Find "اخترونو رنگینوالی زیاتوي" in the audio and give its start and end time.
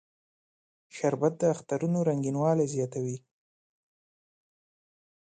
1.55-3.17